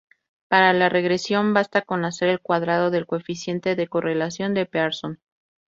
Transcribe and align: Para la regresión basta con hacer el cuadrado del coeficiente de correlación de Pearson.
Para 0.47 0.73
la 0.73 0.89
regresión 0.89 1.53
basta 1.53 1.83
con 1.83 2.05
hacer 2.05 2.27
el 2.29 2.39
cuadrado 2.39 2.89
del 2.89 3.05
coeficiente 3.05 3.75
de 3.75 3.87
correlación 3.87 4.55
de 4.55 4.65
Pearson. 4.65 5.19